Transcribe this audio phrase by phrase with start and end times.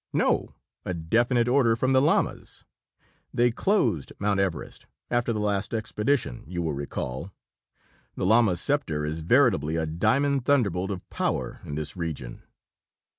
[0.13, 2.63] "No a definite order from the Lamas.
[3.31, 4.39] They closed Mt.
[4.39, 7.31] Everest, after the last expedition, you will recall.
[8.15, 12.41] The Lama's scepter is veritably a diamond thunderbolt of power in this region."